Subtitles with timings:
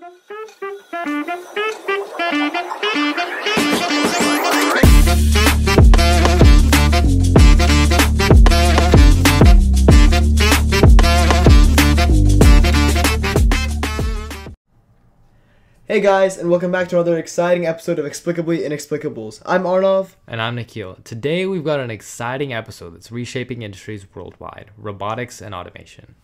[0.00, 0.06] Hey
[16.00, 19.42] guys, and welcome back to another exciting episode of Explicably Inexplicables.
[19.44, 20.10] I'm Arnav.
[20.28, 20.98] And I'm Nikhil.
[21.02, 26.14] Today we've got an exciting episode that's reshaping industries worldwide robotics and automation.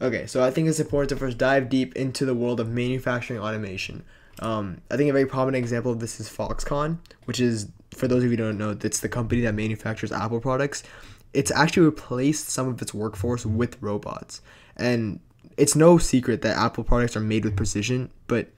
[0.00, 3.40] Okay, so I think it's important to first dive deep into the world of manufacturing
[3.40, 4.04] automation.
[4.40, 8.18] Um, I think a very prominent example of this is Foxconn, which is, for those
[8.18, 10.84] of you who don't know, it's the company that manufactures Apple products.
[11.34, 14.40] It's actually replaced some of its workforce with robots.
[14.76, 15.18] And
[15.56, 18.48] it's no secret that Apple products are made with precision, but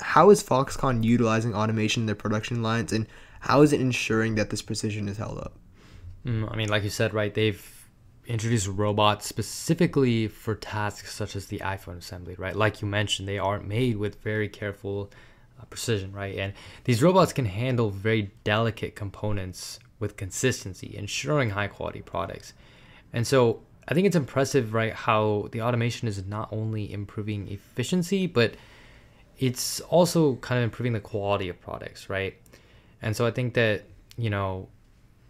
[0.00, 3.06] how is Foxconn utilizing automation in their production lines, and
[3.40, 5.54] how is it ensuring that this precision is held up?
[6.26, 7.32] Mm, I mean, like you said, right?
[7.32, 7.75] They've
[8.26, 12.56] introduced robots specifically for tasks such as the iPhone assembly, right?
[12.56, 15.10] Like you mentioned, they are made with very careful
[15.60, 16.36] uh, precision, right?
[16.36, 16.52] And
[16.84, 22.52] these robots can handle very delicate components with consistency, ensuring high quality products.
[23.12, 28.26] And so I think it's impressive, right, how the automation is not only improving efficiency,
[28.26, 28.54] but
[29.38, 32.34] it's also kind of improving the quality of products, right?
[33.00, 33.84] And so I think that
[34.16, 34.68] you know,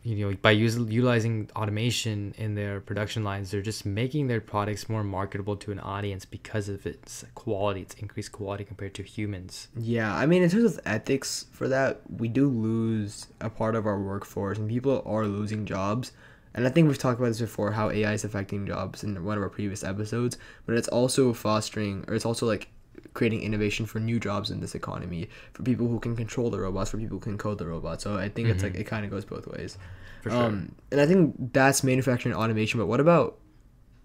[0.06, 4.88] you know, by using utilizing automation in their production lines, they're just making their products
[4.88, 9.66] more marketable to an audience because of its quality, its increased quality compared to humans.
[9.76, 13.84] Yeah, I mean, in terms of ethics for that, we do lose a part of
[13.84, 16.12] our workforce, and people are losing jobs.
[16.54, 19.36] And I think we've talked about this before, how AI is affecting jobs in one
[19.36, 20.38] of our previous episodes.
[20.66, 22.68] But it's also fostering, or it's also like
[23.16, 26.90] creating innovation for new jobs in this economy for people who can control the robots
[26.90, 28.54] for people who can code the robots so i think mm-hmm.
[28.54, 29.78] it's like it kind of goes both ways
[30.22, 30.42] for sure.
[30.44, 33.38] Um, and i think that's manufacturing automation but what about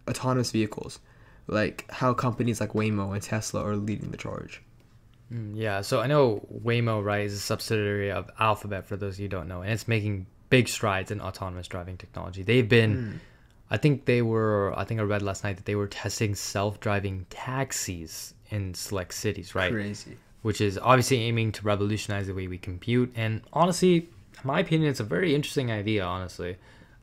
[0.10, 1.00] autonomous vehicles
[1.48, 4.64] like how companies like waymo and tesla are leading the charge
[5.32, 9.20] mm, yeah so i know waymo right is a subsidiary of alphabet for those of
[9.20, 13.20] you don't know and it's making big strides in autonomous driving technology they've been mm.
[13.72, 14.78] I think they were.
[14.78, 19.56] I think I read last night that they were testing self-driving taxis in select cities,
[19.56, 19.72] right?
[19.72, 20.18] Crazy.
[20.44, 23.14] Which is obviously aiming to revolutionize the way we compute.
[23.16, 26.04] And honestly, in my opinion, it's a very interesting idea.
[26.04, 26.58] Honestly.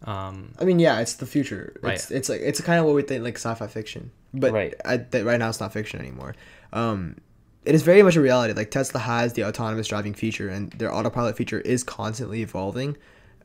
[0.05, 1.77] Um, I mean, yeah, it's the future.
[1.83, 1.95] Right.
[1.95, 4.73] It's, it's like it's kind of what we think like sci-fi fiction, but right.
[4.85, 6.37] I, th- right now it's not fiction anymore.
[6.73, 7.17] Um,
[7.65, 8.53] it is very much a reality.
[8.53, 12.97] Like Tesla has the autonomous driving feature, and their autopilot feature is constantly evolving.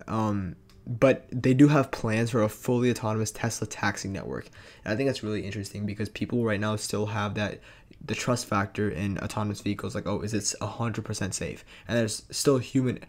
[0.07, 0.55] Um,
[0.85, 4.49] but they do have plans for a fully autonomous Tesla taxi network.
[4.83, 7.59] And I think that's really interesting because people right now still have that
[8.05, 11.63] the trust factor in autonomous vehicles like oh is it 100% safe?
[11.88, 12.99] And there's still human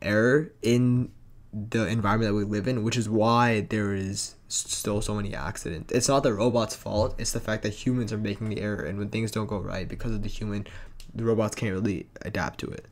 [0.00, 1.10] error in
[1.52, 5.92] the environment that we live in which is why there is still so many accidents.
[5.92, 7.14] It's not the robot's fault.
[7.18, 9.86] It's the fact that humans are making the error and when things don't go right
[9.86, 10.66] because of the human
[11.14, 12.86] the robots can't really adapt to it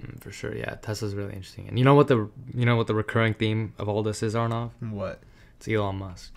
[0.00, 2.86] mm, for sure yeah tesla's really interesting and you know what the you know what
[2.86, 5.20] the recurring theme of all this is arnav what
[5.58, 6.32] it's elon musk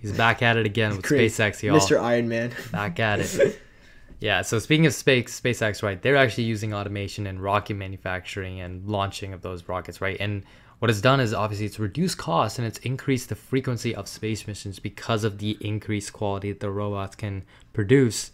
[0.00, 1.30] He's back at it again with Great.
[1.30, 1.78] SpaceX, y'all.
[1.78, 2.00] Mr.
[2.00, 2.52] Iron Man.
[2.72, 3.60] Back at it.
[4.18, 6.00] Yeah, so speaking of space, SpaceX, right?
[6.00, 10.16] They're actually using automation and rocket manufacturing and launching of those rockets, right?
[10.18, 10.42] And
[10.78, 14.46] what it's done is obviously it's reduced costs and it's increased the frequency of space
[14.46, 18.32] missions because of the increased quality that the robots can produce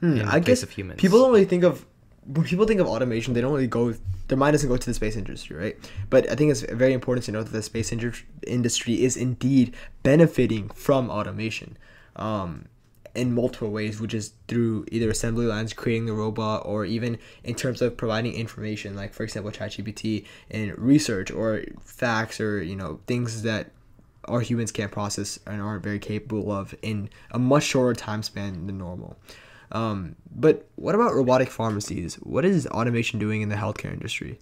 [0.00, 1.00] hmm, in I place guess of humans.
[1.00, 1.86] People don't really think of
[2.26, 3.94] when people think of automation, they don't really go
[4.28, 5.90] their mind doesn't go to the space industry, right?
[6.08, 10.70] But I think it's very important to note that the space industry is indeed benefiting
[10.70, 11.76] from automation
[12.16, 12.66] um,
[13.14, 17.54] in multiple ways, which is through either assembly lines creating the robot or even in
[17.54, 23.00] terms of providing information, like for example, ChatGPT and research or facts or you know
[23.06, 23.70] things that
[24.26, 28.66] our humans can't process and aren't very capable of in a much shorter time span
[28.66, 29.18] than normal.
[29.72, 32.14] Um, but what about robotic pharmacies?
[32.16, 34.38] What is automation doing in the healthcare industry?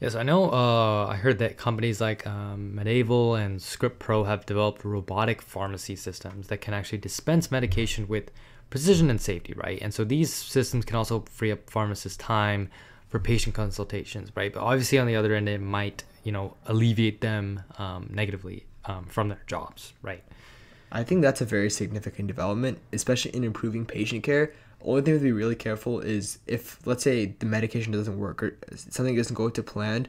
[0.00, 0.50] Yes, I know.
[0.50, 6.48] Uh, I heard that companies like um, MedAvail and ScriptPro have developed robotic pharmacy systems
[6.48, 8.30] that can actually dispense medication with
[8.70, 9.78] precision and safety, right?
[9.80, 12.70] And so these systems can also free up pharmacists' time
[13.08, 14.52] for patient consultations, right?
[14.52, 19.06] But obviously, on the other end, it might, you know, alleviate them um, negatively um,
[19.06, 20.24] from their jobs, right?
[20.94, 24.54] I think that's a very significant development, especially in improving patient care.
[24.80, 28.56] Only thing to be really careful is if, let's say, the medication doesn't work or
[28.76, 30.06] something doesn't go to plan,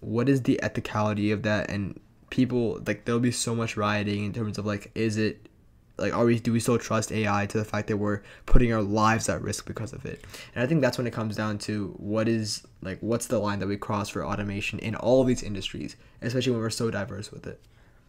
[0.00, 1.68] what is the ethicality of that?
[1.68, 2.00] And
[2.30, 5.48] people, like, there'll be so much rioting in terms of, like, is it
[5.96, 8.82] like are we do we still trust AI to the fact that we're putting our
[8.82, 10.24] lives at risk because of it?
[10.54, 13.60] And I think that's when it comes down to what is like what's the line
[13.60, 17.46] that we cross for automation in all these industries, especially when we're so diverse with
[17.46, 17.60] it.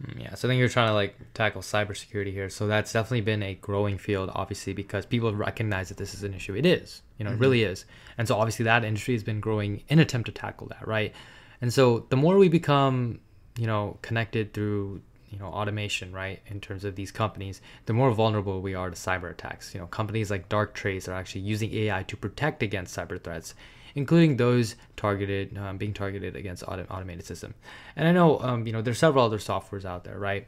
[0.03, 2.49] Mm, yeah, so I think you're trying to like tackle cybersecurity here.
[2.49, 6.33] So that's definitely been a growing field, obviously, because people recognize that this is an
[6.33, 6.55] issue.
[6.55, 7.41] It is, you know, mm-hmm.
[7.41, 7.85] it really is.
[8.17, 11.13] And so obviously that industry has been growing in attempt to tackle that, right?
[11.61, 13.19] And so the more we become,
[13.57, 18.11] you know, connected through you know automation right in terms of these companies the more
[18.11, 22.03] vulnerable we are to cyber attacks you know companies like darktrace are actually using ai
[22.03, 23.53] to protect against cyber threats
[23.95, 27.53] including those targeted um, being targeted against auto- automated system
[27.95, 30.47] and i know um, you know there's several other softwares out there right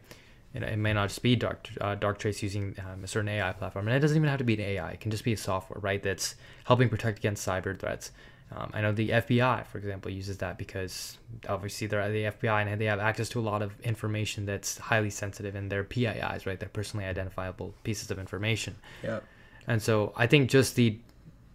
[0.54, 3.88] it, it may not just be dark uh, darktrace using um, a certain ai platform
[3.88, 5.80] and it doesn't even have to be an ai it can just be a software
[5.80, 6.36] right that's
[6.66, 8.12] helping protect against cyber threats
[8.56, 11.18] um, I know the FBI, for example, uses that because
[11.50, 15.10] obviously they're the FBI and they have access to a lot of information that's highly
[15.10, 16.58] sensitive in their PIIs, right?
[16.58, 18.76] They're personally identifiable pieces of information.
[19.04, 19.20] Yeah.
[19.68, 20.98] And so I think just the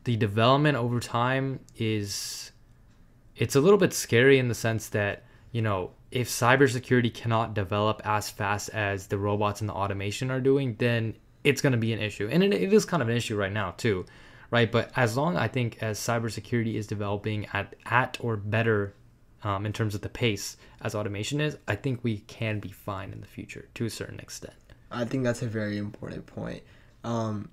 [0.04, 2.52] the development over time is
[3.36, 8.02] it's a little bit scary in the sense that you know if cybersecurity cannot develop
[8.04, 11.92] as fast as the robots and the automation are doing, then it's going to be
[11.92, 14.04] an issue, and it, it is kind of an issue right now too
[14.52, 14.70] right?
[14.70, 18.94] But as long I think as cybersecurity is developing at at or better
[19.42, 23.12] um, in terms of the pace as automation is, I think we can be fine
[23.12, 24.54] in the future to a certain extent.
[24.92, 26.62] I think that's a very important point.
[27.02, 27.50] Um,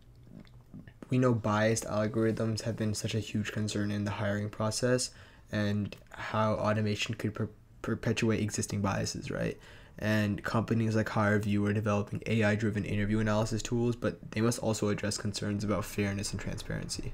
[1.09, 5.11] we know biased algorithms have been such a huge concern in the hiring process
[5.51, 7.49] and how automation could per-
[7.81, 9.57] perpetuate existing biases, right?
[9.99, 14.87] and companies like HireVue are developing AI driven interview analysis tools, but they must also
[14.87, 17.11] address concerns about fairness and transparency.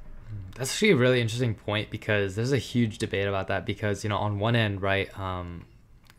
[0.55, 4.09] That's actually a really interesting point because there's a huge debate about that because, you
[4.09, 5.65] know, on one end, right, um,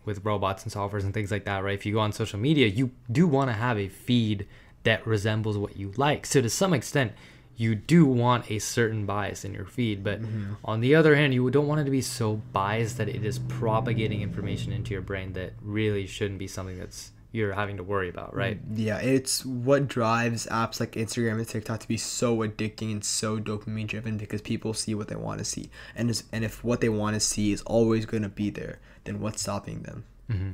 [0.04, 2.66] with robots and softwares and things like that, right, if you go on social media,
[2.66, 4.46] you do want to have a feed
[4.82, 6.26] that resembles what you like.
[6.26, 7.12] So to some extent,
[7.56, 10.04] you do want a certain bias in your feed.
[10.04, 10.54] But mm-hmm.
[10.64, 13.38] on the other hand, you don't want it to be so biased that it is
[13.38, 18.08] propagating information into your brain that really shouldn't be something that's you're having to worry
[18.08, 18.58] about, right?
[18.72, 23.38] Yeah, it's what drives apps like Instagram and TikTok to be so addicting and so
[23.38, 26.88] dopamine driven because people see what they want to see, and and if what they
[26.88, 30.04] want to see is always going to be there, then what's stopping them?
[30.30, 30.52] Mm-hmm.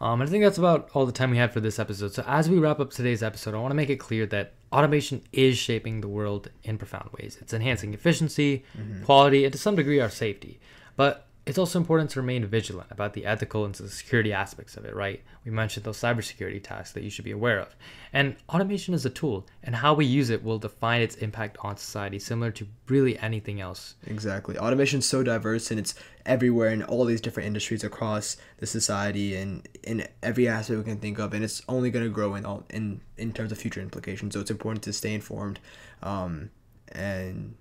[0.00, 2.12] Um, I think that's about all the time we had for this episode.
[2.12, 5.22] So as we wrap up today's episode, I want to make it clear that automation
[5.32, 7.38] is shaping the world in profound ways.
[7.40, 9.04] It's enhancing efficiency, mm-hmm.
[9.04, 10.58] quality, and to some degree our safety.
[10.96, 14.94] But it's also important to remain vigilant about the ethical and security aspects of it,
[14.94, 15.22] right?
[15.44, 17.76] We mentioned those cybersecurity tasks that you should be aware of.
[18.14, 21.76] And automation is a tool, and how we use it will define its impact on
[21.76, 23.96] society, similar to really anything else.
[24.06, 24.56] Exactly.
[24.56, 25.94] Automation is so diverse and it's
[26.24, 30.98] everywhere in all these different industries across the society and in every aspect we can
[30.98, 33.82] think of, and it's only going to grow in all in in terms of future
[33.82, 34.32] implications.
[34.32, 35.60] So it's important to stay informed,
[36.02, 36.50] um,
[36.92, 37.56] and.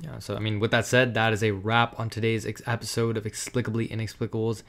[0.00, 3.16] Yeah, so I mean, with that said, that is a wrap on today's ex- episode
[3.16, 4.62] of Explicably Inexplicables.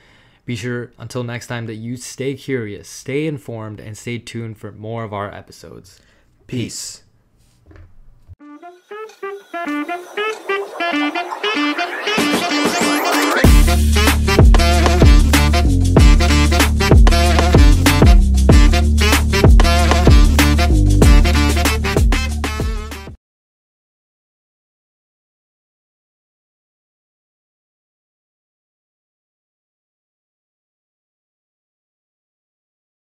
[0.46, 4.72] Be sure until next time that you stay curious, stay informed, and stay tuned for
[4.72, 6.02] more of our episodes.
[6.48, 7.04] Peace.
[13.68, 14.06] Peace.